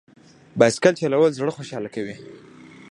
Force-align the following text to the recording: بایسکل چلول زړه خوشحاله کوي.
بایسکل 0.59 0.93
چلول 1.01 1.31
زړه 1.39 1.51
خوشحاله 1.57 1.89
کوي. 1.95 2.15